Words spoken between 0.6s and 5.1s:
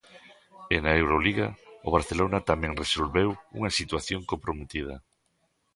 E na Euroliga, o Barcelona tamén resolveu unha situación comprometida.